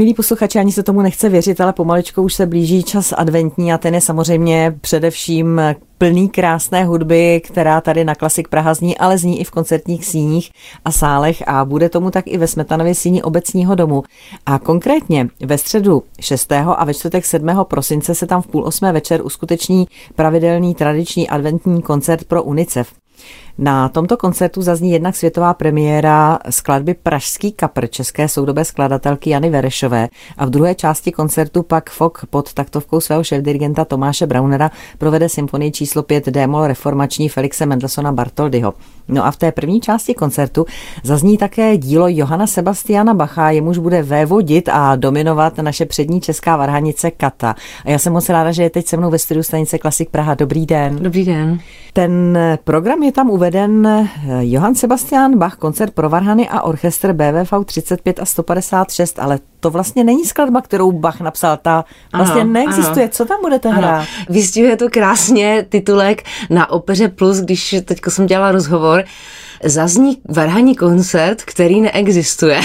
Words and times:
Milí 0.00 0.14
posluchači, 0.14 0.58
ani 0.58 0.72
se 0.72 0.82
tomu 0.82 1.02
nechce 1.02 1.28
věřit, 1.28 1.60
ale 1.60 1.72
pomaličku 1.72 2.22
už 2.22 2.34
se 2.34 2.46
blíží 2.46 2.82
čas 2.82 3.14
adventní 3.16 3.72
a 3.72 3.78
ten 3.78 3.94
je 3.94 4.00
samozřejmě 4.00 4.74
především 4.80 5.60
plný 5.98 6.28
krásné 6.28 6.84
hudby, 6.84 7.40
která 7.44 7.80
tady 7.80 8.04
na 8.04 8.14
Klasik 8.14 8.48
Praha 8.48 8.74
zní, 8.74 8.98
ale 8.98 9.18
zní 9.18 9.40
i 9.40 9.44
v 9.44 9.50
koncertních 9.50 10.06
síních 10.06 10.50
a 10.84 10.92
sálech 10.92 11.48
a 11.48 11.64
bude 11.64 11.88
tomu 11.88 12.10
tak 12.10 12.24
i 12.26 12.38
ve 12.38 12.46
Smetanově 12.46 12.94
síni 12.94 13.22
obecního 13.22 13.74
domu. 13.74 14.02
A 14.46 14.58
konkrétně 14.58 15.28
ve 15.46 15.58
středu 15.58 16.02
6. 16.20 16.52
a 16.52 16.84
ve 16.84 16.94
čtvrtek 16.94 17.26
7. 17.26 17.48
prosince 17.64 18.14
se 18.14 18.26
tam 18.26 18.42
v 18.42 18.46
půl 18.46 18.64
osmé 18.64 18.92
večer 18.92 19.26
uskuteční 19.26 19.86
pravidelný 20.14 20.74
tradiční 20.74 21.28
adventní 21.28 21.82
koncert 21.82 22.24
pro 22.24 22.42
UNICEF. 22.42 22.92
Na 23.60 23.88
tomto 23.88 24.16
koncertu 24.16 24.62
zazní 24.62 24.90
jednak 24.90 25.16
světová 25.16 25.54
premiéra 25.54 26.38
skladby 26.50 26.94
Pražský 26.94 27.52
kapr 27.52 27.86
české 27.86 28.28
soudobé 28.28 28.64
skladatelky 28.64 29.30
Jany 29.30 29.50
Verešové 29.50 30.08
a 30.36 30.44
v 30.46 30.50
druhé 30.50 30.74
části 30.74 31.12
koncertu 31.12 31.62
pak 31.62 31.90
Fok 31.90 32.26
pod 32.30 32.54
taktovkou 32.54 33.00
svého 33.00 33.24
šéfdirigenta 33.24 33.84
Tomáše 33.84 34.26
Braunera 34.26 34.70
provede 34.98 35.28
symfonii 35.28 35.72
číslo 35.72 36.02
5 36.02 36.26
démol 36.26 36.66
reformační 36.66 37.28
Felixe 37.28 37.66
Mendelsona 37.66 38.12
Bartoldyho. 38.12 38.74
No 39.08 39.26
a 39.26 39.30
v 39.30 39.36
té 39.36 39.52
první 39.52 39.80
části 39.80 40.14
koncertu 40.14 40.66
zazní 41.02 41.38
také 41.38 41.76
dílo 41.76 42.08
Johana 42.08 42.46
Sebastiana 42.46 43.14
Bacha, 43.14 43.50
jemuž 43.50 43.78
bude 43.78 44.02
vévodit 44.02 44.68
a 44.72 44.96
dominovat 44.96 45.58
naše 45.58 45.86
přední 45.86 46.20
česká 46.20 46.56
varhanice 46.56 47.10
Kata. 47.10 47.54
A 47.84 47.90
já 47.90 47.98
jsem 47.98 48.12
moc 48.12 48.28
ráda, 48.28 48.52
že 48.52 48.62
je 48.62 48.70
teď 48.70 48.86
se 48.86 48.96
mnou 48.96 49.10
ve 49.10 49.18
studiu 49.18 49.42
stanice 49.42 49.78
Klasik 49.78 50.10
Praha. 50.10 50.34
Dobrý 50.34 50.66
den. 50.66 50.96
Dobrý 50.96 51.24
den. 51.24 51.60
Ten 51.92 52.38
program 52.64 53.02
je 53.02 53.12
tam 53.12 53.30
uveden 53.30 53.47
eh, 53.54 54.08
Johann 54.40 54.74
Sebastian 54.74 55.38
Bach, 55.38 55.56
koncert 55.56 55.94
pro 55.94 56.08
varhany 56.08 56.48
a 56.48 56.62
orchestr 56.62 57.12
BVV 57.12 57.64
35 57.64 58.20
a 58.20 58.24
156, 58.24 59.18
ale 59.18 59.38
to 59.60 59.70
vlastně 59.70 60.04
není 60.04 60.24
skladba, 60.24 60.60
kterou 60.60 60.92
Bach 60.92 61.20
napsal, 61.20 61.56
ta 61.62 61.84
vlastně 62.12 62.40
ano, 62.40 62.52
neexistuje. 62.52 63.04
Ano. 63.04 63.12
Co 63.12 63.24
tam 63.24 63.40
budete 63.40 63.68
ano. 63.68 63.78
hrát? 63.78 64.06
Vystihuje 64.28 64.76
to 64.76 64.88
krásně 64.90 65.66
titulek 65.68 66.22
na 66.50 66.70
Opeře 66.70 67.08
Plus, 67.08 67.38
když 67.38 67.76
teď 67.84 68.00
jsem 68.08 68.26
dělala 68.26 68.52
rozhovor, 68.52 69.04
zazní 69.64 70.18
varhaní 70.28 70.76
koncert, 70.76 71.42
který 71.42 71.80
neexistuje. 71.80 72.60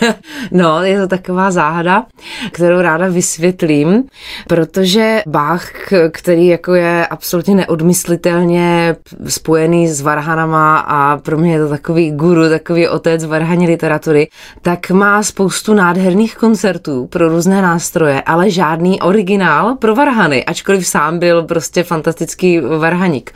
no, 0.50 0.82
je 0.82 1.00
to 1.00 1.06
taková 1.06 1.50
záhada, 1.50 2.06
kterou 2.52 2.80
ráda 2.80 3.08
vysvětlím, 3.08 4.04
protože 4.48 5.22
Bach, 5.26 5.70
který 6.10 6.46
jako 6.46 6.74
je 6.74 7.06
absolutně 7.06 7.54
neodmyslitelně 7.54 8.96
spojený 9.28 9.88
s 9.88 10.00
varhanama 10.00 10.78
a 10.78 11.16
pro 11.16 11.38
mě 11.38 11.52
je 11.52 11.58
to 11.58 11.68
takový 11.68 12.10
guru, 12.10 12.48
takový 12.48 12.88
otec 12.88 13.24
varhaní 13.24 13.66
literatury, 13.66 14.28
tak 14.62 14.90
má 14.90 15.22
spoustu 15.22 15.74
nádherných 15.74 16.36
koncertů 16.36 17.06
pro 17.06 17.28
různé 17.28 17.62
nástroje, 17.62 18.22
ale 18.22 18.50
žádný 18.50 19.00
originál 19.00 19.74
pro 19.74 19.94
varhany, 19.94 20.44
ačkoliv 20.44 20.86
sám 20.86 21.18
byl 21.18 21.42
prostě 21.42 21.82
fantastický 21.82 22.60
varhaník. 22.60 23.32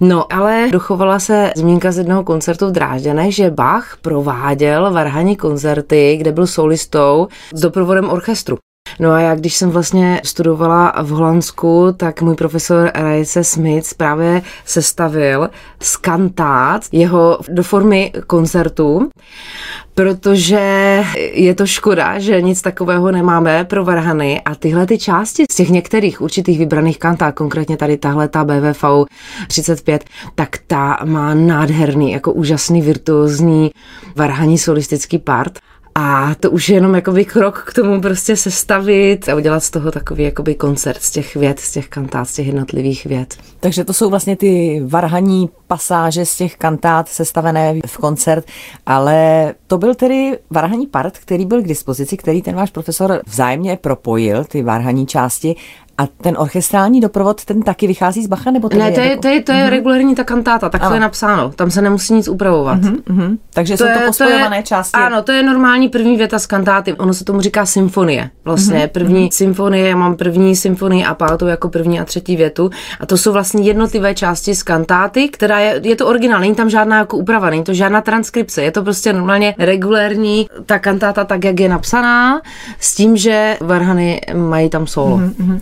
No, 0.00 0.32
ale 0.32 0.68
dochovala 0.70 1.18
se 1.18 1.52
zmínka 1.56 1.92
z 1.92 1.98
jednoho 1.98 2.24
koncertu, 2.24 2.43
koncertu 2.44 2.68
v 2.68 2.72
Drážďanech, 2.72 3.34
že 3.34 3.50
Bach 3.50 3.96
prováděl 4.02 4.92
varhaní 4.92 5.36
koncerty, 5.36 6.16
kde 6.16 6.32
byl 6.32 6.46
solistou 6.46 7.28
s 7.54 7.60
doprovodem 7.60 8.10
orchestru. 8.10 8.56
No 9.00 9.10
a 9.10 9.20
já, 9.20 9.34
když 9.34 9.56
jsem 9.56 9.70
vlastně 9.70 10.20
studovala 10.24 10.94
v 11.02 11.08
Holandsku, 11.08 11.94
tak 11.96 12.22
můj 12.22 12.34
profesor 12.34 12.90
Rajce 12.94 13.44
Smith 13.44 13.94
právě 13.94 14.42
sestavil 14.64 15.50
skantát 15.82 16.82
jeho 16.92 17.38
do 17.48 17.62
formy 17.62 18.12
koncertu, 18.26 19.08
protože 19.94 21.02
je 21.32 21.54
to 21.54 21.66
škoda, 21.66 22.18
že 22.18 22.42
nic 22.42 22.62
takového 22.62 23.12
nemáme 23.12 23.64
pro 23.64 23.84
varhany 23.84 24.40
a 24.40 24.54
tyhle 24.54 24.86
ty 24.86 24.98
části 24.98 25.44
z 25.50 25.56
těch 25.56 25.68
některých 25.68 26.20
určitých 26.20 26.58
vybraných 26.58 26.98
kantát, 26.98 27.34
konkrétně 27.34 27.76
tady 27.76 27.96
tahle 27.96 28.28
ta 28.28 28.44
BVV 28.44 28.84
35, 29.48 30.04
tak 30.34 30.58
ta 30.66 30.98
má 31.04 31.34
nádherný, 31.34 32.12
jako 32.12 32.32
úžasný 32.32 32.82
virtuózní 32.82 33.70
varhaní 34.16 34.58
solistický 34.58 35.18
part. 35.18 35.58
A 35.96 36.34
to 36.40 36.50
už 36.50 36.68
je 36.68 36.74
jenom 36.74 36.94
jakoby 36.94 37.24
krok 37.24 37.64
k 37.66 37.74
tomu 37.74 38.00
prostě 38.00 38.36
sestavit 38.36 39.28
a 39.28 39.34
udělat 39.34 39.60
z 39.60 39.70
toho 39.70 39.90
takový 39.90 40.24
jakoby 40.24 40.54
koncert 40.54 41.02
z 41.02 41.10
těch 41.10 41.36
věd, 41.36 41.60
z 41.60 41.72
těch 41.72 41.88
kantát, 41.88 42.28
z 42.28 42.34
těch 42.34 42.46
jednotlivých 42.46 43.04
věd. 43.04 43.36
Takže 43.60 43.84
to 43.84 43.92
jsou 43.92 44.10
vlastně 44.10 44.36
ty 44.36 44.82
varhaní 44.86 45.48
pasáže 45.66 46.26
z 46.26 46.36
těch 46.36 46.56
kantát 46.56 47.08
sestavené 47.08 47.74
v 47.86 47.98
koncert, 47.98 48.44
ale 48.86 49.54
to 49.66 49.78
byl 49.78 49.94
tedy 49.94 50.38
varhaní 50.50 50.86
part, 50.86 51.18
který 51.18 51.46
byl 51.46 51.62
k 51.62 51.68
dispozici, 51.68 52.16
který 52.16 52.42
ten 52.42 52.54
váš 52.54 52.70
profesor 52.70 53.20
vzájemně 53.26 53.76
propojil, 53.76 54.44
ty 54.44 54.62
varhaní 54.62 55.06
části 55.06 55.56
a 55.98 56.06
ten 56.06 56.34
orchestrální 56.38 57.00
doprovod, 57.00 57.44
ten 57.44 57.62
taky 57.62 57.86
vychází 57.86 58.24
z 58.24 58.26
Bacha? 58.26 58.50
Nebo 58.50 58.68
ne, 58.78 58.92
to 58.92 59.00
je, 59.00 59.08
jako... 59.08 59.22
to 59.22 59.28
je, 59.28 59.42
to 59.42 59.52
je 59.52 59.64
mm-hmm. 59.64 59.70
regulární 59.70 60.14
ta 60.14 60.24
kantáta, 60.24 60.68
tak 60.68 60.88
to 60.88 60.94
je 60.94 61.00
napsáno. 61.00 61.50
Tam 61.50 61.70
se 61.70 61.82
nemusí 61.82 62.14
nic 62.14 62.28
upravovat. 62.28 62.80
Mm-hmm, 62.80 63.02
mm-hmm. 63.02 63.38
Takže 63.54 63.76
to 63.76 63.84
jsou 63.84 63.90
je, 63.90 63.98
to 63.98 64.06
pospojované 64.06 64.48
to 64.48 64.54
je, 64.54 64.62
části. 64.62 65.00
Ano, 65.00 65.22
to 65.22 65.32
je 65.32 65.42
normální 65.42 65.88
první 65.88 66.16
věta 66.16 66.38
z 66.38 66.46
kantáty. 66.46 66.92
Ono 66.92 67.14
se 67.14 67.24
tomu 67.24 67.40
říká 67.40 67.66
symfonie. 67.66 68.30
Vlastně 68.44 68.78
mm-hmm. 68.78 68.88
první 68.88 69.26
mm-hmm. 69.26 69.36
symfonie, 69.36 69.88
já 69.88 69.96
mám 69.96 70.16
první 70.16 70.56
symfonii 70.56 71.04
a 71.04 71.14
pátou 71.14 71.46
jako 71.46 71.68
první 71.68 72.00
a 72.00 72.04
třetí 72.04 72.36
větu. 72.36 72.70
A 73.00 73.06
to 73.06 73.18
jsou 73.18 73.32
vlastně 73.32 73.62
jednotlivé 73.62 74.14
části 74.14 74.54
z 74.54 74.62
kantáty, 74.62 75.28
která 75.28 75.60
je, 75.60 75.80
je 75.84 75.96
to 75.96 76.06
originál, 76.06 76.40
není 76.40 76.54
tam 76.54 76.70
žádná 76.70 76.98
jako 76.98 77.16
úprava, 77.16 77.50
není 77.50 77.64
to 77.64 77.74
žádná 77.74 78.00
transkripce. 78.00 78.62
Je 78.62 78.70
to 78.70 78.82
prostě 78.82 79.12
normálně 79.12 79.54
regulérní 79.58 80.48
ta 80.66 80.78
kantáta 80.78 81.24
tak, 81.24 81.44
jak 81.44 81.60
je 81.60 81.68
napsaná, 81.68 82.42
s 82.80 82.94
tím, 82.94 83.16
že 83.16 83.56
varhany 83.60 84.20
mají 84.34 84.70
tam 84.70 84.86
solo. 84.86 85.16
Mm-hmm. 85.16 85.60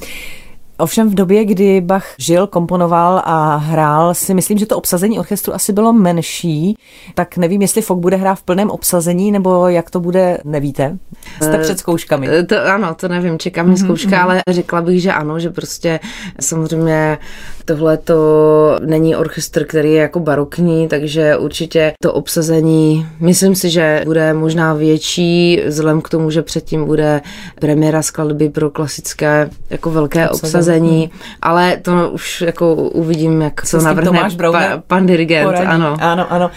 Ovšem 0.82 1.10
v 1.10 1.14
době, 1.14 1.44
kdy 1.44 1.80
Bach 1.80 2.14
žil, 2.18 2.46
komponoval 2.46 3.22
a 3.24 3.56
hrál, 3.56 4.14
si 4.14 4.34
myslím, 4.34 4.58
že 4.58 4.66
to 4.66 4.76
obsazení 4.76 5.18
orchestru 5.18 5.54
asi 5.54 5.72
bylo 5.72 5.92
menší, 5.92 6.76
tak 7.14 7.36
nevím, 7.36 7.62
jestli 7.62 7.82
Fok 7.82 7.98
bude 7.98 8.16
hrát 8.16 8.34
v 8.34 8.42
plném 8.42 8.70
obsazení, 8.70 9.32
nebo 9.32 9.68
jak 9.68 9.90
to 9.90 10.00
bude, 10.00 10.38
nevíte? 10.44 10.98
Jste 11.42 11.58
před 11.58 11.78
zkouškami. 11.78 12.28
Eh, 12.28 12.42
to, 12.42 12.66
ano, 12.66 12.94
to 12.94 13.08
nevím, 13.08 13.38
čekám 13.38 13.70
mm-hmm. 13.70 13.84
zkouška, 13.84 14.16
mhm. 14.16 14.24
ale 14.24 14.42
řekla 14.50 14.82
bych, 14.82 15.02
že 15.02 15.12
ano, 15.12 15.40
že 15.40 15.50
prostě 15.50 16.00
samozřejmě 16.40 17.18
tohle 17.64 17.96
to 17.96 18.78
není 18.84 19.16
orchestr, 19.16 19.64
který 19.64 19.92
je 19.92 20.00
jako 20.00 20.20
barokní, 20.20 20.88
takže 20.88 21.36
určitě 21.36 21.92
to 22.02 22.12
obsazení, 22.12 23.06
myslím 23.20 23.54
si, 23.54 23.70
že 23.70 24.02
bude 24.04 24.34
možná 24.34 24.74
větší, 24.74 25.62
vzhledem 25.66 26.00
k 26.00 26.08
tomu, 26.08 26.30
že 26.30 26.42
předtím 26.42 26.84
bude 26.84 27.20
premiéra 27.60 28.02
skladby 28.02 28.48
pro 28.48 28.70
klasické 28.70 29.50
jako 29.70 29.90
velké 29.90 30.28
obsazení 30.28 30.52
obsazení, 30.62 31.10
ale 31.42 31.76
to 31.76 32.10
už 32.10 32.40
jako 32.40 32.74
uvidím, 32.74 33.42
jak 33.42 33.66
Co 33.66 33.78
to 33.78 33.84
navrhne 33.84 34.30
pa, 34.52 34.82
pan 34.86 35.06
dirigent. 35.06 35.46
Poradí. 35.46 35.66
Ano. 35.66 35.96
ano, 36.00 36.32
ano. 36.32 36.50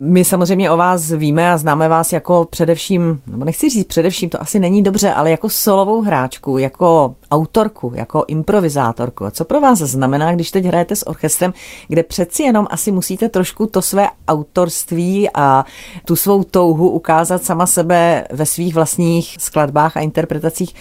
My 0.00 0.24
samozřejmě 0.24 0.70
o 0.70 0.76
vás 0.76 1.12
víme 1.12 1.52
a 1.52 1.56
známe 1.56 1.88
vás 1.88 2.12
jako 2.12 2.44
především, 2.50 3.20
nebo 3.26 3.44
nechci 3.44 3.68
říct 3.68 3.86
především, 3.86 4.30
to 4.30 4.42
asi 4.42 4.58
není 4.58 4.82
dobře, 4.82 5.12
ale 5.12 5.30
jako 5.30 5.48
solovou 5.50 6.02
hráčku, 6.02 6.58
jako 6.58 7.14
autorku, 7.30 7.92
jako 7.94 8.24
improvizátorku. 8.28 9.24
A 9.24 9.30
co 9.30 9.44
pro 9.44 9.60
vás 9.60 9.78
znamená, 9.78 10.34
když 10.34 10.50
teď 10.50 10.64
hrajete 10.64 10.96
s 10.96 11.06
orchestrem, 11.06 11.52
kde 11.88 12.02
přeci 12.02 12.42
jenom 12.42 12.66
asi 12.70 12.92
musíte 12.92 13.28
trošku 13.28 13.66
to 13.66 13.82
své 13.82 14.08
autorství 14.28 15.30
a 15.34 15.64
tu 16.04 16.16
svou 16.16 16.44
touhu 16.44 16.90
ukázat 16.90 17.44
sama 17.44 17.66
sebe 17.66 18.24
ve 18.32 18.46
svých 18.46 18.74
vlastních 18.74 19.36
skladbách 19.40 19.96
a 19.96 20.00
interpretacích 20.00 20.74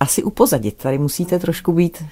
asi 0.00 0.22
upozadit. 0.22 0.76
Tady 0.76 0.98
musíte 0.98 1.38
trošku 1.38 1.72
být 1.72 2.04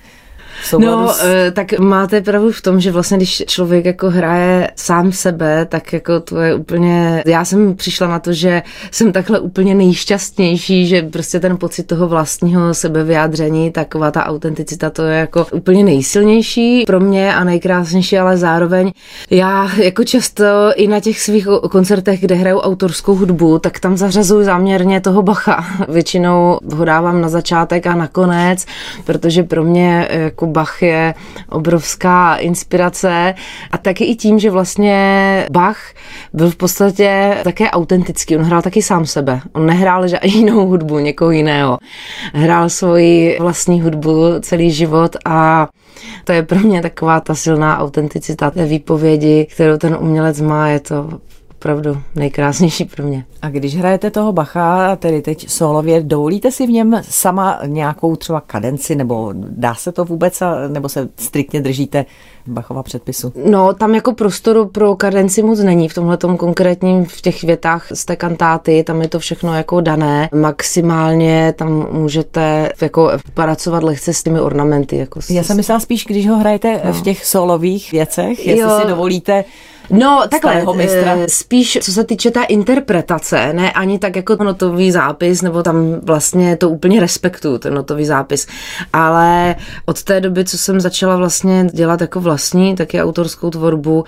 No, 0.78 1.08
s... 1.08 1.24
Eh, 1.24 1.50
tak 1.50 1.78
máte 1.78 2.20
pravdu 2.20 2.52
v 2.52 2.62
tom, 2.62 2.80
že 2.80 2.92
vlastně, 2.92 3.16
když 3.16 3.42
člověk 3.46 3.84
jako 3.84 4.10
hraje 4.10 4.70
sám 4.76 5.12
sebe, 5.12 5.66
tak 5.66 5.92
jako 5.92 6.20
to 6.20 6.40
je 6.40 6.54
úplně... 6.54 7.22
Já 7.26 7.44
jsem 7.44 7.76
přišla 7.76 8.08
na 8.08 8.18
to, 8.18 8.32
že 8.32 8.62
jsem 8.90 9.12
takhle 9.12 9.40
úplně 9.40 9.74
nejšťastnější, 9.74 10.86
že 10.86 11.02
prostě 11.02 11.40
ten 11.40 11.56
pocit 11.56 11.82
toho 11.82 12.08
vlastního 12.08 12.74
sebevyjádření, 12.74 13.70
taková 13.70 14.10
ta 14.10 14.26
autenticita, 14.26 14.90
to 14.90 15.02
je 15.02 15.18
jako 15.18 15.46
úplně 15.52 15.84
nejsilnější 15.84 16.84
pro 16.86 17.00
mě 17.00 17.34
a 17.34 17.44
nejkrásnější, 17.44 18.18
ale 18.18 18.36
zároveň 18.36 18.92
já 19.30 19.70
jako 19.82 20.04
často 20.04 20.44
i 20.74 20.86
na 20.86 21.00
těch 21.00 21.20
svých 21.20 21.48
koncertech, 21.70 22.20
kde 22.20 22.34
hraju 22.34 22.58
autorskou 22.58 23.14
hudbu, 23.14 23.58
tak 23.58 23.80
tam 23.80 23.96
zařazuju 23.96 24.44
záměrně 24.44 25.00
toho 25.00 25.22
Bacha. 25.22 25.64
Většinou 25.88 26.58
ho 26.74 26.84
dávám 26.84 27.20
na 27.20 27.28
začátek 27.28 27.86
a 27.86 27.94
nakonec, 27.94 28.66
protože 29.04 29.42
pro 29.42 29.64
mě 29.64 30.08
jako 30.10 30.45
jako 30.46 30.52
Bach 30.52 30.82
je 30.82 31.14
obrovská 31.48 32.36
inspirace 32.36 33.34
a 33.70 33.78
taky 33.78 34.04
i 34.04 34.16
tím, 34.16 34.38
že 34.38 34.50
vlastně 34.50 35.46
Bach 35.50 35.78
byl 36.32 36.50
v 36.50 36.56
podstatě 36.56 37.36
také 37.44 37.70
autentický. 37.70 38.36
On 38.36 38.42
hrál 38.42 38.62
taky 38.62 38.82
sám 38.82 39.06
sebe. 39.06 39.40
On 39.52 39.66
nehrál 39.66 40.04
jinou 40.22 40.66
hudbu 40.66 40.98
někoho 40.98 41.30
jiného. 41.30 41.78
Hrál 42.34 42.68
svoji 42.68 43.38
vlastní 43.40 43.80
hudbu 43.82 44.40
celý 44.40 44.70
život 44.70 45.16
a 45.24 45.68
to 46.24 46.32
je 46.32 46.42
pro 46.42 46.58
mě 46.58 46.82
taková 46.82 47.20
ta 47.20 47.34
silná 47.34 47.78
autenticita 47.78 48.50
té 48.50 48.64
výpovědi, 48.66 49.46
kterou 49.54 49.76
ten 49.76 49.96
umělec 50.00 50.40
má. 50.40 50.68
Je 50.68 50.80
to 50.80 51.08
opravdu 51.58 52.02
nejkrásnější 52.14 52.84
pro 52.84 53.04
mě. 53.04 53.24
A 53.42 53.48
když 53.48 53.76
hrajete 53.76 54.10
toho 54.10 54.32
Bacha, 54.32 54.96
tedy 54.96 55.22
teď 55.22 55.48
solově, 55.48 56.02
dovolíte 56.02 56.50
si 56.50 56.66
v 56.66 56.70
něm 56.70 57.00
sama 57.02 57.60
nějakou 57.66 58.16
třeba 58.16 58.40
kadenci, 58.40 58.94
nebo 58.94 59.32
dá 59.36 59.74
se 59.74 59.92
to 59.92 60.04
vůbec, 60.04 60.42
nebo 60.68 60.88
se 60.88 61.08
striktně 61.16 61.60
držíte 61.60 62.04
Bachova 62.46 62.82
předpisu? 62.82 63.32
No, 63.50 63.74
tam 63.74 63.94
jako 63.94 64.12
prostoru 64.12 64.66
pro 64.66 64.96
kadenci 64.96 65.42
moc 65.42 65.60
není 65.60 65.88
v 65.88 65.94
tomhle 65.94 66.18
konkrétním, 66.36 67.04
v 67.04 67.20
těch 67.20 67.42
větách 67.42 67.86
z 67.94 68.04
té 68.04 68.16
kantáty, 68.16 68.84
tam 68.84 69.02
je 69.02 69.08
to 69.08 69.18
všechno 69.18 69.54
jako 69.54 69.80
dané. 69.80 70.28
Maximálně 70.34 71.54
tam 71.56 71.86
můžete 71.92 72.72
jako 72.80 73.10
pracovat 73.34 73.82
lehce 73.82 74.12
s 74.12 74.22
těmi 74.22 74.40
ornamenty. 74.40 74.96
Jako 74.96 75.20
Já 75.30 75.42
jsem 75.42 75.56
myslela 75.56 75.80
spíš, 75.80 76.04
když 76.04 76.28
ho 76.28 76.38
hrajete 76.38 76.80
no. 76.84 76.92
v 76.92 77.02
těch 77.02 77.24
solových 77.24 77.92
věcech, 77.92 78.46
jestli 78.46 78.62
jo. 78.62 78.80
si 78.80 78.88
dovolíte 78.88 79.44
No, 79.90 80.22
takhle, 80.28 80.64
eh, 80.78 81.26
spíš 81.28 81.78
co 81.82 81.92
se 81.92 82.04
týče 82.04 82.30
té 82.30 82.42
interpretace, 82.42 83.52
ne 83.52 83.72
ani 83.72 83.98
tak 83.98 84.16
jako 84.16 84.44
notový 84.44 84.90
zápis, 84.90 85.42
nebo 85.42 85.62
tam 85.62 86.00
vlastně 86.02 86.56
to 86.56 86.70
úplně 86.70 87.00
respektuju, 87.00 87.58
ten 87.58 87.74
notový 87.74 88.04
zápis, 88.04 88.46
ale 88.92 89.56
od 89.86 90.02
té 90.02 90.20
doby, 90.20 90.44
co 90.44 90.58
jsem 90.58 90.80
začala 90.80 91.16
vlastně 91.16 91.66
dělat 91.72 92.00
jako 92.00 92.20
vlastní, 92.20 92.76
taky 92.76 93.02
autorskou 93.02 93.50
tvorbu, 93.50 94.04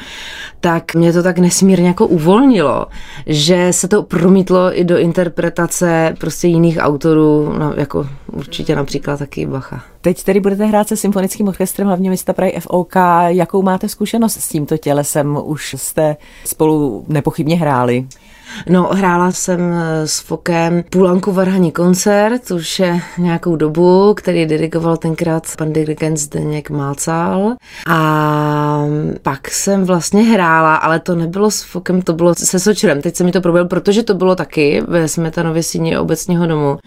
tak 0.61 0.95
mě 0.95 1.13
to 1.13 1.23
tak 1.23 1.39
nesmírně 1.39 1.89
jako 1.89 2.07
uvolnilo, 2.07 2.87
že 3.27 3.73
se 3.73 3.89
to 3.89 4.03
promítlo 4.03 4.81
i 4.81 4.85
do 4.85 4.99
interpretace 4.99 6.15
prostě 6.21 6.49
jiných 6.49 6.79
autorů, 6.81 7.55
no, 7.59 7.73
jako 7.77 8.07
určitě 8.33 8.77
například 8.77 9.17
taky 9.17 9.47
Bacha. 9.47 9.83
Teď 10.01 10.25
tedy 10.25 10.41
budete 10.41 10.67
hrát 10.67 10.89
se 10.89 10.97
symfonickým 10.97 11.49
orchestrem 11.49 11.89
hlavně 11.89 12.11
města 12.11 12.33
Prahy 12.33 12.55
FOK. 12.61 12.95
Jakou 13.27 13.63
máte 13.63 13.89
zkušenost 13.89 14.41
s 14.41 14.49
tímto 14.49 14.77
tělesem? 14.77 15.39
Už 15.45 15.75
jste 15.79 16.17
spolu 16.45 17.05
nepochybně 17.09 17.57
hráli. 17.57 18.07
No, 18.69 18.83
hrála 18.93 19.33
jsem 19.33 19.61
s 20.05 20.21
Fokem 20.21 20.85
Půlanku 20.91 21.33
Varhaní 21.33 21.73
koncert, 21.73 22.51
už 22.51 22.79
je 22.79 23.01
nějakou 23.19 23.57
dobu, 23.57 24.15
který 24.15 24.47
dirigoval 24.47 24.97
tenkrát 24.97 25.43
pan 25.59 25.73
dirigent 25.73 26.17
Zdeněk 26.17 26.71
Mácal. 26.71 27.55
A 27.89 28.85
pak 29.23 29.51
jsem 29.51 29.85
vlastně 29.85 30.23
hrála, 30.23 30.77
ale 30.77 31.01
to 31.01 31.15
nebylo 31.15 31.51
s 31.51 31.63
Fokem, 31.63 32.03
to 32.03 32.13
bylo 32.13 32.35
se 32.35 32.59
Sočerem. 32.59 33.03
Teď 33.03 33.17
se 33.17 33.25
mi 33.25 33.33
to 33.33 33.41
proběl, 33.41 33.65
protože 33.65 34.03
to 34.03 34.15
bylo 34.15 34.37
taky 34.37 34.83
ve 34.89 35.09
Smetanově 35.09 35.63
síni 35.63 35.99
obecního 35.99 36.47
domu 36.47 36.79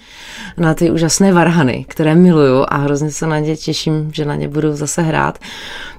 na 0.57 0.73
ty 0.73 0.91
úžasné 0.91 1.33
varhany, 1.33 1.85
které 1.87 2.15
miluju 2.15 2.65
a 2.67 2.77
hrozně 2.77 3.11
se 3.11 3.27
na 3.27 3.39
ně 3.39 3.57
těším, 3.57 4.09
že 4.13 4.25
na 4.25 4.35
ně 4.35 4.47
budu 4.47 4.75
zase 4.75 5.01
hrát. 5.01 5.39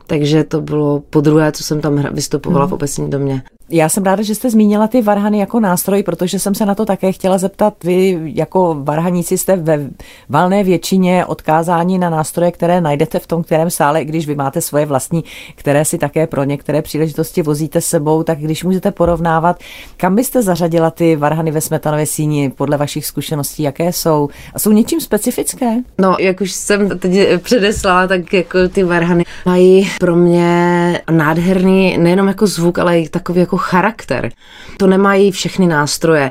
Takže 0.07 0.45
to 0.45 0.61
bylo 0.61 1.01
po 1.11 1.21
druhé, 1.21 1.53
co 1.53 1.63
jsem 1.63 1.81
tam 1.81 2.09
vystupovala 2.13 2.65
hmm. 2.65 2.71
v 2.71 2.75
obecním 2.75 3.11
domě. 3.11 3.43
Já 3.75 3.89
jsem 3.89 4.05
ráda, 4.05 4.23
že 4.23 4.35
jste 4.35 4.51
zmínila 4.51 4.87
ty 4.89 5.03
varhany 5.03 5.39
jako 5.39 5.61
nástroj, 5.61 6.03
protože 6.03 6.39
jsem 6.39 6.55
se 6.55 6.67
na 6.67 6.75
to 6.75 6.85
také 6.85 7.13
chtěla 7.13 7.39
zeptat. 7.39 7.75
Vy 7.85 8.21
jako 8.25 8.77
varhaníci 8.83 9.39
jste 9.39 9.57
ve 9.57 9.81
valné 10.29 10.65
většině 10.65 11.27
odkázání 11.27 11.99
na 11.99 12.11
nástroje, 12.11 12.53
které 12.53 12.81
najdete 12.81 13.19
v 13.19 13.27
tom 13.27 13.43
kterém 13.43 13.71
sále, 13.71 14.05
když 14.05 14.27
vy 14.27 14.35
máte 14.35 14.61
svoje 14.61 14.87
vlastní, 14.87 15.25
které 15.55 15.85
si 15.85 15.99
také 15.99 16.27
pro 16.27 16.45
některé 16.45 16.83
příležitosti 16.83 17.43
vozíte 17.43 17.81
sebou, 17.81 18.23
tak 18.23 18.39
když 18.39 18.65
můžete 18.65 18.91
porovnávat, 18.91 19.59
kam 19.97 20.15
byste 20.15 20.43
zařadila 20.43 20.91
ty 20.91 21.17
varhany 21.17 21.51
ve 21.51 21.61
Smetanově 21.61 22.07
síni 22.07 22.51
podle 22.51 22.77
vašich 22.77 23.07
zkušeností, 23.07 23.63
jaké 23.63 23.93
jsou? 23.93 24.29
A 24.55 24.59
jsou 24.59 24.73
něčím 24.73 25.01
specifické? 25.01 25.77
No, 25.99 26.17
jak 26.21 26.41
už 26.41 26.53
jsem 26.53 26.99
teď 26.99 27.43
předeslala, 27.43 28.07
tak 28.07 28.33
jako 28.33 28.59
ty 28.69 28.83
varhany 28.85 29.25
mají 29.47 29.91
pro 30.01 30.17
mě 30.17 31.01
nádherný 31.11 31.99
nejenom 31.99 32.29
jako 32.29 32.47
zvuk, 32.47 32.79
ale 32.79 33.01
i 33.01 33.09
takový 33.09 33.41
jako 33.41 33.62
charakter. 33.63 34.31
To 34.77 34.87
nemají 34.87 35.31
všechny 35.31 35.67
nástroje. 35.67 36.31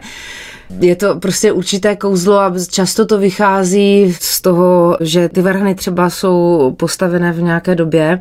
Je 0.79 0.95
to 0.95 1.15
prostě 1.15 1.51
určité 1.51 1.95
kouzlo 1.95 2.39
a 2.39 2.53
často 2.69 3.05
to 3.05 3.17
vychází 3.17 4.15
z 4.19 4.41
toho, 4.41 4.97
že 4.99 5.29
ty 5.29 5.41
varhany 5.41 5.75
třeba 5.75 6.09
jsou 6.09 6.71
postavené 6.77 7.31
v 7.31 7.41
nějaké 7.41 7.75
době, 7.75 8.19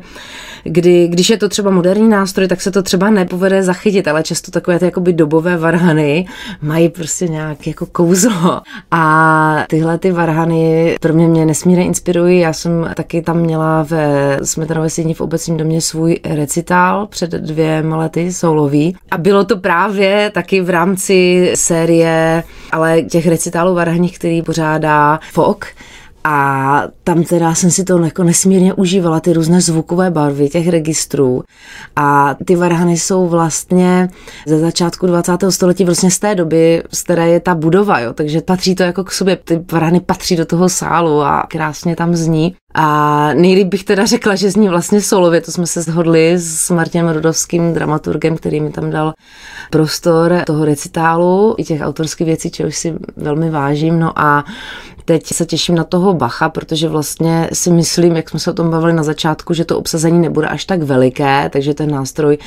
kdy, 0.63 1.07
když 1.07 1.29
je 1.29 1.37
to 1.37 1.49
třeba 1.49 1.71
moderní 1.71 2.09
nástroj, 2.09 2.47
tak 2.47 2.61
se 2.61 2.71
to 2.71 2.83
třeba 2.83 3.09
nepovede 3.09 3.63
zachytit, 3.63 4.07
ale 4.07 4.23
často 4.23 4.51
takové 4.51 4.79
ty 4.79 4.85
jakoby 4.85 5.13
dobové 5.13 5.57
varhany 5.57 6.25
mají 6.61 6.89
prostě 6.89 7.27
nějaké 7.27 7.69
jako 7.69 7.85
kouzlo. 7.85 8.61
A 8.91 9.65
tyhle 9.69 9.97
ty 9.97 10.11
varhany 10.11 10.95
pro 11.01 11.13
mě 11.13 11.27
mě 11.27 11.45
nesmírně 11.45 11.85
inspirují. 11.85 12.39
Já 12.39 12.53
jsem 12.53 12.91
taky 12.95 13.21
tam 13.21 13.37
měla 13.37 13.83
ve 13.83 14.37
Smetanové 14.43 14.89
sídni 14.89 15.13
v 15.13 15.21
obecním 15.21 15.57
domě 15.57 15.81
svůj 15.81 16.19
recitál 16.23 17.07
před 17.07 17.31
dvěma 17.31 17.97
lety, 17.97 18.33
soulový. 18.33 18.95
A 19.11 19.17
bylo 19.17 19.43
to 19.43 19.57
právě 19.57 20.31
taky 20.33 20.61
v 20.61 20.69
rámci 20.69 21.51
série, 21.55 22.40
ale 22.71 23.01
těch 23.01 23.27
recitálů 23.27 23.75
varhaních, 23.75 24.19
který 24.19 24.41
pořádá 24.41 25.19
FOK, 25.31 25.65
a 26.23 26.83
tam 27.03 27.23
teda 27.23 27.55
jsem 27.55 27.71
si 27.71 27.83
to 27.83 27.97
jako 27.97 28.23
nesmírně 28.23 28.73
užívala, 28.73 29.19
ty 29.19 29.33
různé 29.33 29.61
zvukové 29.61 30.11
barvy 30.11 30.49
těch 30.49 30.67
registrů. 30.67 31.43
A 31.95 32.35
ty 32.45 32.55
varhany 32.55 32.97
jsou 32.97 33.27
vlastně 33.27 34.09
ze 34.47 34.59
začátku 34.59 35.07
20. 35.07 35.31
století, 35.49 35.85
vlastně 35.85 36.11
z 36.11 36.19
té 36.19 36.35
doby, 36.35 36.83
z 36.91 37.03
které 37.03 37.29
je 37.29 37.39
ta 37.39 37.55
budova, 37.55 37.99
jo. 37.99 38.13
takže 38.13 38.41
patří 38.41 38.75
to 38.75 38.83
jako 38.83 39.03
k 39.03 39.11
sobě. 39.11 39.35
Ty 39.35 39.63
varhany 39.71 39.99
patří 39.99 40.35
do 40.35 40.45
toho 40.45 40.69
sálu 40.69 41.21
a 41.21 41.45
krásně 41.49 41.95
tam 41.95 42.15
zní. 42.15 42.55
A 42.73 43.29
nejlíp 43.33 43.67
bych 43.67 43.83
teda 43.83 44.05
řekla, 44.05 44.35
že 44.35 44.51
zní 44.51 44.69
vlastně 44.69 45.01
solově, 45.01 45.41
to 45.41 45.51
jsme 45.51 45.67
se 45.67 45.81
shodli 45.81 46.33
s 46.37 46.69
Martinem 46.69 47.09
Rudovským, 47.09 47.73
dramaturgem, 47.73 48.37
který 48.37 48.59
mi 48.59 48.69
tam 48.69 48.91
dal 48.91 49.13
prostor 49.69 50.43
toho 50.45 50.65
recitálu 50.65 51.55
i 51.57 51.63
těch 51.63 51.81
autorských 51.81 52.27
věcí, 52.27 52.51
čehož 52.51 52.77
si 52.77 52.93
velmi 53.17 53.49
vážím. 53.49 53.99
No 53.99 54.19
a 54.19 54.45
teď 55.05 55.27
se 55.27 55.45
těším 55.45 55.75
na 55.75 55.83
toho 55.83 56.13
Bacha, 56.13 56.49
protože 56.49 56.87
vlastně 56.87 57.49
si 57.53 57.71
myslím, 57.71 58.15
jak 58.15 58.29
jsme 58.29 58.39
se 58.39 58.51
o 58.51 58.53
tom 58.53 58.69
bavili 58.69 58.93
na 58.93 59.03
začátku, 59.03 59.53
že 59.53 59.65
to 59.65 59.77
obsazení 59.77 60.19
nebude 60.19 60.47
až 60.47 60.65
tak 60.65 60.83
veliké, 60.83 61.49
takže 61.49 61.73
ten 61.73 61.91
nástroj 61.91 62.37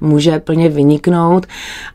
může 0.00 0.38
plně 0.38 0.68
vyniknout. 0.68 1.46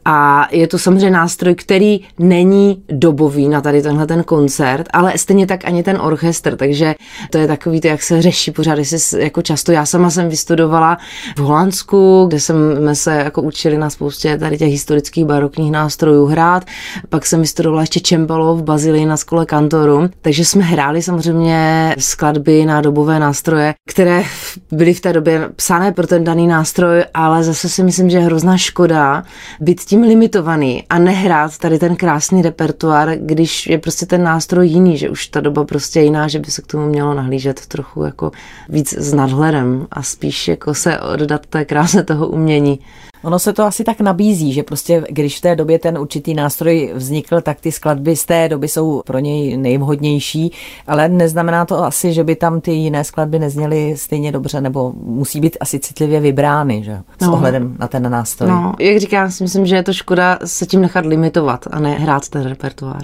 A 0.05 0.47
je 0.51 0.67
to 0.67 0.79
samozřejmě 0.79 1.09
nástroj, 1.09 1.55
který 1.55 1.99
není 2.19 2.83
dobový 2.89 3.49
na 3.49 3.61
tady 3.61 3.81
tenhle 3.81 4.07
ten 4.07 4.23
koncert, 4.23 4.87
ale 4.93 5.17
stejně 5.17 5.47
tak 5.47 5.65
ani 5.65 5.83
ten 5.83 5.97
orchestr, 6.01 6.55
takže 6.55 6.95
to 7.29 7.37
je 7.37 7.47
takový 7.47 7.78
to, 7.81 7.87
jak 7.87 8.03
se 8.03 8.21
řeší 8.21 8.51
pořád, 8.51 8.77
jestli 8.77 9.23
jako 9.23 9.41
často. 9.41 9.71
Já 9.71 9.85
sama 9.85 10.09
jsem 10.09 10.29
vystudovala 10.29 10.97
v 11.35 11.39
Holandsku, 11.39 12.25
kde 12.27 12.39
jsme 12.39 12.95
se 12.95 13.15
jako 13.15 13.41
učili 13.41 13.77
na 13.77 13.89
spoustě 13.89 14.37
tady 14.37 14.57
těch 14.57 14.71
historických 14.71 15.25
barokních 15.25 15.71
nástrojů 15.71 16.25
hrát. 16.25 16.65
Pak 17.09 17.25
jsem 17.25 17.41
vystudovala 17.41 17.81
ještě 17.81 17.99
čembalo 17.99 18.55
v 18.55 18.63
Bazilii 18.63 19.05
na 19.05 19.17
skole 19.17 19.45
kantoru, 19.45 20.09
takže 20.21 20.45
jsme 20.45 20.63
hráli 20.63 21.01
samozřejmě 21.01 21.95
skladby 21.99 22.65
na 22.65 22.81
dobové 22.81 23.19
nástroje, 23.19 23.73
které 23.89 24.23
byly 24.71 24.93
v 24.93 25.01
té 25.01 25.13
době 25.13 25.49
psané 25.55 25.91
pro 25.91 26.07
ten 26.07 26.23
daný 26.23 26.47
nástroj, 26.47 27.03
ale 27.13 27.43
zase 27.43 27.69
si 27.69 27.83
myslím, 27.83 28.09
že 28.09 28.17
je 28.17 28.23
hrozná 28.23 28.57
škoda 28.57 29.23
být 29.59 29.81
tím 29.81 30.01
limitovaný 30.01 30.83
a 30.89 30.99
nehrát 30.99 31.57
tady 31.57 31.79
ten 31.79 31.95
krásný 31.95 32.41
repertoár, 32.41 33.09
když 33.15 33.67
je 33.67 33.77
prostě 33.77 34.05
ten 34.05 34.23
nástroj 34.23 34.67
jiný, 34.67 34.97
že 34.97 35.09
už 35.09 35.27
ta 35.27 35.39
doba 35.39 35.63
prostě 35.63 35.99
je 35.99 36.03
jiná, 36.03 36.27
že 36.27 36.39
by 36.39 36.51
se 36.51 36.61
k 36.61 36.67
tomu 36.67 36.85
mělo 36.85 37.13
nahlížet 37.13 37.65
trochu 37.69 38.03
jako 38.03 38.31
víc 38.69 38.93
s 38.93 39.13
nadhledem 39.13 39.87
a 39.91 40.03
spíš 40.03 40.47
jako 40.47 40.73
se 40.73 40.99
oddat 40.99 41.45
té 41.45 41.65
kráse 41.65 42.03
toho 42.03 42.27
umění. 42.27 42.79
Ono 43.23 43.39
se 43.39 43.53
to 43.53 43.63
asi 43.63 43.83
tak 43.83 44.01
nabízí, 44.01 44.53
že 44.53 44.63
prostě 44.63 45.03
když 45.09 45.37
v 45.37 45.41
té 45.41 45.55
době 45.55 45.79
ten 45.79 45.97
určitý 45.97 46.33
nástroj 46.33 46.91
vznikl, 46.95 47.41
tak 47.41 47.61
ty 47.61 47.71
skladby 47.71 48.15
z 48.15 48.25
té 48.25 48.49
doby 48.49 48.67
jsou 48.67 49.01
pro 49.05 49.19
něj 49.19 49.57
nejvhodnější, 49.57 50.51
ale 50.87 51.09
neznamená 51.09 51.65
to 51.65 51.83
asi, 51.83 52.13
že 52.13 52.23
by 52.23 52.35
tam 52.35 52.61
ty 52.61 52.71
jiné 52.71 53.03
skladby 53.03 53.39
nezněly 53.39 53.93
stejně 53.97 54.31
dobře, 54.31 54.61
nebo 54.61 54.93
musí 55.03 55.41
být 55.41 55.57
asi 55.59 55.79
citlivě 55.79 56.19
vybrány, 56.19 56.83
že? 56.83 56.99
S 57.21 57.25
no. 57.25 57.33
ohledem 57.33 57.75
na 57.79 57.87
ten 57.87 58.11
nástroj. 58.11 58.49
No, 58.49 58.73
jak 58.79 58.97
říkám, 58.97 59.31
si 59.31 59.43
myslím, 59.43 59.65
že 59.65 59.75
je 59.75 59.83
to 59.83 59.93
škoda 59.93 60.39
se 60.45 60.65
tím 60.65 60.81
nechat 60.81 61.05
limitovat 61.05 61.65
a 61.71 61.79
ne 61.79 61.93
hrát 61.93 62.29
ten 62.29 62.43
repertoár. 62.43 63.01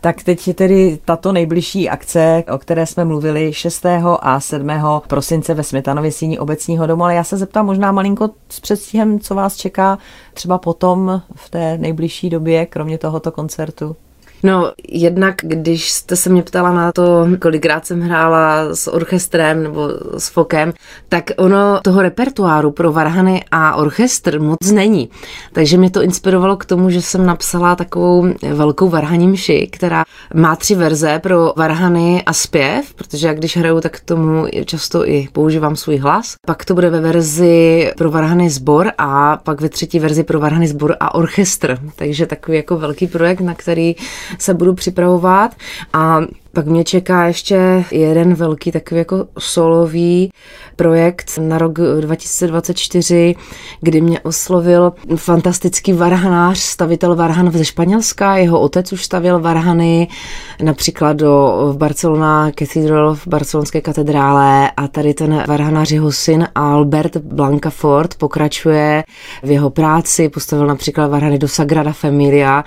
Tak 0.00 0.22
teď 0.22 0.48
je 0.48 0.54
tedy 0.54 0.98
tato 1.04 1.32
nejbližší 1.32 1.88
akce, 1.88 2.44
o 2.54 2.58
které 2.58 2.86
jsme 2.86 3.04
mluvili 3.04 3.52
6. 3.52 3.86
a 4.20 4.40
7. 4.40 4.70
prosince 5.06 5.54
ve 5.54 5.62
Smetanově 5.62 6.12
síni 6.12 6.38
obecního 6.38 6.86
domu, 6.86 7.04
ale 7.04 7.14
já 7.14 7.24
se 7.24 7.36
zeptám 7.36 7.66
možná 7.66 7.92
malinko 7.92 8.30
s 8.48 8.60
předstihem, 8.60 9.20
co 9.20 9.34
vás 9.34 9.56
čeká 9.56 9.98
třeba 10.34 10.58
potom 10.58 11.22
v 11.34 11.50
té 11.50 11.78
nejbližší 11.78 12.30
době, 12.30 12.66
kromě 12.66 12.98
tohoto 12.98 13.32
koncertu. 13.32 13.96
No, 14.42 14.72
jednak, 14.88 15.34
když 15.42 15.90
jste 15.92 16.16
se 16.16 16.30
mě 16.30 16.42
ptala 16.42 16.72
na 16.72 16.92
to, 16.92 17.28
kolikrát 17.40 17.86
jsem 17.86 18.00
hrála 18.00 18.74
s 18.74 18.90
orchestrem 18.90 19.62
nebo 19.62 19.88
s 20.18 20.28
fokem, 20.28 20.72
tak 21.08 21.30
ono 21.36 21.80
toho 21.82 22.02
repertoáru 22.02 22.70
pro 22.70 22.92
varhany 22.92 23.44
a 23.50 23.76
orchestr 23.76 24.40
moc 24.40 24.70
není. 24.72 25.10
Takže 25.52 25.76
mě 25.76 25.90
to 25.90 26.02
inspirovalo 26.02 26.56
k 26.56 26.64
tomu, 26.64 26.90
že 26.90 27.02
jsem 27.02 27.26
napsala 27.26 27.76
takovou 27.76 28.26
velkou 28.52 28.88
varhaní 28.88 29.28
mši, 29.28 29.68
která 29.72 30.04
má 30.34 30.56
tři 30.56 30.74
verze 30.74 31.18
pro 31.18 31.52
varhany 31.56 32.22
a 32.26 32.32
zpěv, 32.32 32.94
protože 32.94 33.26
já 33.26 33.34
když 33.34 33.56
hraju, 33.56 33.80
tak 33.80 33.96
k 33.96 34.04
tomu 34.04 34.46
často 34.64 35.08
i 35.08 35.28
používám 35.32 35.76
svůj 35.76 35.96
hlas. 35.96 36.34
Pak 36.46 36.64
to 36.64 36.74
bude 36.74 36.90
ve 36.90 37.00
verzi 37.00 37.92
pro 37.96 38.10
varhany 38.10 38.50
sbor 38.50 38.92
a 38.98 39.36
pak 39.36 39.60
ve 39.60 39.68
třetí 39.68 39.98
verzi 39.98 40.24
pro 40.24 40.40
varhany 40.40 40.68
sbor 40.68 40.96
a 41.00 41.14
orchestr. 41.14 41.78
Takže 41.96 42.26
takový 42.26 42.56
jako 42.56 42.76
velký 42.76 43.06
projekt, 43.06 43.40
na 43.40 43.54
který 43.54 43.94
se 44.38 44.54
budu 44.54 44.74
připravovat. 44.74 45.54
A 45.92 46.20
pak 46.56 46.66
mě 46.66 46.84
čeká 46.84 47.26
ještě 47.26 47.84
jeden 47.90 48.34
velký 48.34 48.72
takový 48.72 48.98
jako 48.98 49.26
solový 49.38 50.32
projekt 50.76 51.38
na 51.40 51.58
rok 51.58 51.78
2024, 52.00 53.34
kdy 53.80 54.00
mě 54.00 54.20
oslovil 54.20 54.92
fantastický 55.16 55.92
varhanář, 55.92 56.58
stavitel 56.58 57.16
varhan 57.16 57.52
ze 57.52 57.64
Španělska. 57.64 58.36
Jeho 58.36 58.60
otec 58.60 58.92
už 58.92 59.04
stavil 59.04 59.40
varhany 59.40 60.08
například 60.62 61.12
do, 61.12 61.56
v 61.72 61.76
Barcelona 61.76 62.50
Cathedral, 62.58 63.14
v 63.14 63.26
barcelonské 63.26 63.80
katedrále 63.80 64.70
a 64.70 64.88
tady 64.88 65.14
ten 65.14 65.44
varhanář, 65.48 65.90
jeho 65.90 66.12
syn 66.12 66.48
Albert 66.54 67.16
Blancafort 67.16 68.14
pokračuje 68.14 69.04
v 69.42 69.50
jeho 69.50 69.70
práci, 69.70 70.28
postavil 70.28 70.66
například 70.66 71.06
varhany 71.06 71.38
do 71.38 71.48
Sagrada 71.48 71.92
Familia 71.92 72.64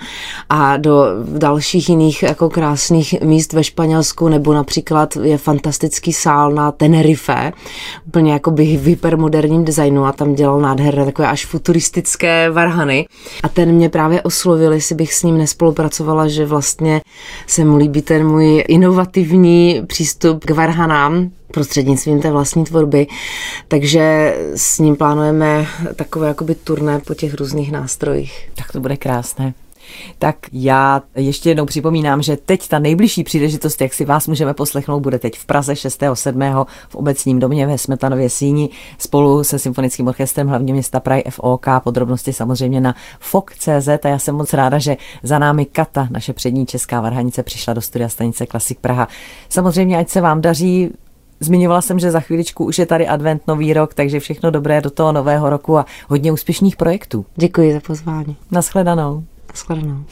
a 0.48 0.76
do 0.76 1.04
dalších 1.38 1.88
jiných 1.88 2.22
jako 2.22 2.50
krásných 2.50 3.20
míst 3.20 3.52
ve 3.52 3.64
Španělsku 3.64 3.79
Španělsku, 3.80 4.28
nebo 4.28 4.54
například 4.54 5.16
je 5.16 5.38
fantastický 5.38 6.12
sál 6.12 6.52
na 6.52 6.72
Tenerife, 6.72 7.52
úplně 8.06 8.32
jako 8.32 8.50
by 8.50 8.76
v 8.76 8.86
hypermoderním 8.86 9.64
designu 9.64 10.04
a 10.04 10.12
tam 10.12 10.34
dělal 10.34 10.60
nádherné 10.60 11.04
takové 11.04 11.28
až 11.28 11.46
futuristické 11.46 12.50
varhany. 12.50 13.06
A 13.42 13.48
ten 13.48 13.72
mě 13.72 13.88
právě 13.88 14.22
oslovil, 14.22 14.72
jestli 14.72 14.94
bych 14.94 15.14
s 15.14 15.22
ním 15.22 15.38
nespolupracovala, 15.38 16.28
že 16.28 16.46
vlastně 16.46 17.00
se 17.46 17.64
mu 17.64 17.76
líbí 17.76 18.02
ten 18.02 18.28
můj 18.28 18.64
inovativní 18.68 19.82
přístup 19.86 20.44
k 20.44 20.50
varhanám, 20.50 21.30
prostřednictvím 21.50 22.20
té 22.20 22.30
vlastní 22.30 22.64
tvorby. 22.64 23.06
Takže 23.68 24.36
s 24.54 24.78
ním 24.78 24.96
plánujeme 24.96 25.66
takové 25.94 26.28
jakoby 26.28 26.54
turné 26.54 26.98
po 26.98 27.14
těch 27.14 27.34
různých 27.34 27.72
nástrojích. 27.72 28.50
Tak 28.54 28.72
to 28.72 28.80
bude 28.80 28.96
krásné. 28.96 29.54
Tak 30.18 30.36
já 30.52 31.02
ještě 31.14 31.50
jednou 31.50 31.66
připomínám, 31.66 32.22
že 32.22 32.36
teď 32.36 32.68
ta 32.68 32.78
nejbližší 32.78 33.24
příležitost, 33.24 33.80
jak 33.80 33.94
si 33.94 34.04
vás 34.04 34.26
můžeme 34.26 34.54
poslechnout, 34.54 35.00
bude 35.00 35.18
teď 35.18 35.38
v 35.38 35.44
Praze 35.44 35.76
6. 35.76 36.02
7. 36.14 36.40
v 36.88 36.94
obecním 36.94 37.38
domě 37.38 37.66
ve 37.66 37.78
Smetanově 37.78 38.30
síni 38.30 38.68
spolu 38.98 39.44
se 39.44 39.58
Symfonickým 39.58 40.08
orchestrem 40.08 40.48
hlavně 40.48 40.72
města 40.72 41.00
Prahy 41.00 41.24
FOK. 41.30 41.66
Podrobnosti 41.84 42.32
samozřejmě 42.32 42.80
na 42.80 42.94
FOK.cz 43.20 43.88
a 43.88 44.08
já 44.08 44.18
jsem 44.18 44.34
moc 44.34 44.52
ráda, 44.52 44.78
že 44.78 44.96
za 45.22 45.38
námi 45.38 45.64
Kata, 45.64 46.08
naše 46.10 46.32
přední 46.32 46.66
česká 46.66 47.00
varhanice, 47.00 47.42
přišla 47.42 47.74
do 47.74 47.80
studia 47.80 48.08
stanice 48.08 48.46
Klasik 48.46 48.78
Praha. 48.80 49.08
Samozřejmě, 49.48 49.98
ať 49.98 50.08
se 50.08 50.20
vám 50.20 50.40
daří, 50.40 50.90
Zmiňovala 51.42 51.80
jsem, 51.80 51.98
že 51.98 52.10
za 52.10 52.20
chvíličku 52.20 52.64
už 52.64 52.78
je 52.78 52.86
tady 52.86 53.06
advent, 53.06 53.46
nový 53.46 53.72
rok, 53.72 53.94
takže 53.94 54.20
všechno 54.20 54.50
dobré 54.50 54.80
do 54.80 54.90
toho 54.90 55.12
nového 55.12 55.50
roku 55.50 55.78
a 55.78 55.86
hodně 56.08 56.32
úspěšných 56.32 56.76
projektů. 56.76 57.26
Děkuji 57.36 57.72
za 57.72 57.80
pozvání. 57.80 58.36
Naschledanou. 58.50 59.24
Naschledanou. 59.50 60.04